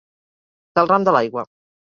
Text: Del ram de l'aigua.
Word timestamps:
Del 0.79 0.89
ram 0.93 1.07
de 1.09 1.15
l'aigua. 1.17 1.47